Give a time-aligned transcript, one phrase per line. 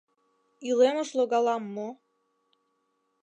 [0.69, 1.89] Илемыш логалам мо?